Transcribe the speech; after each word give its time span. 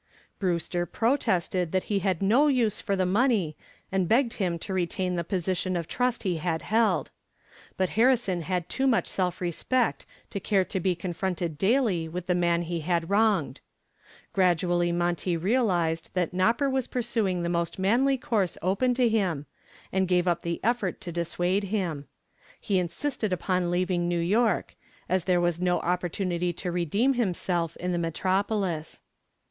Brewster 0.39 0.87
protested 0.87 1.71
that 1.73 1.83
he 1.83 1.99
had 1.99 2.23
no 2.23 2.47
use 2.47 2.81
for 2.81 2.95
the 2.95 3.05
money 3.05 3.55
and 3.91 4.07
begged 4.09 4.33
him 4.33 4.57
to 4.57 4.73
retain 4.73 5.15
the 5.15 5.23
position 5.23 5.77
of 5.77 5.87
trust 5.87 6.23
he 6.23 6.37
had 6.37 6.63
held. 6.63 7.11
But 7.77 7.89
Harrison 7.91 8.41
had 8.41 8.67
too 8.67 8.87
much 8.87 9.07
self 9.07 9.39
respect 9.39 10.07
to 10.31 10.39
care 10.39 10.65
to 10.65 10.79
be 10.79 10.95
confronted 10.95 11.55
daily 11.59 12.09
with 12.09 12.25
the 12.25 12.33
man 12.33 12.63
he 12.63 12.79
had 12.79 13.11
wronged. 13.11 13.61
Gradually 14.33 14.91
Monty 14.91 15.37
realized 15.37 16.09
that 16.15 16.33
"Nopper" 16.33 16.67
was 16.67 16.87
pursuing 16.87 17.43
the 17.43 17.47
most 17.47 17.77
manly 17.77 18.17
course 18.17 18.57
open 18.63 18.95
to 18.95 19.07
him, 19.07 19.45
and 19.91 20.07
gave 20.07 20.27
up 20.27 20.41
the 20.41 20.59
effort 20.63 20.99
to 21.01 21.11
dissuade 21.11 21.65
him. 21.65 22.07
He 22.59 22.79
insisted 22.79 23.31
upon 23.31 23.69
leaving 23.69 24.07
New 24.07 24.17
York, 24.19 24.73
as 25.07 25.25
there 25.25 25.39
was 25.39 25.61
no 25.61 25.79
opportunity 25.81 26.51
to 26.53 26.71
redeem 26.71 27.13
himself 27.13 27.77
in 27.77 27.91
the 27.91 27.99
metropolis. 27.99 28.99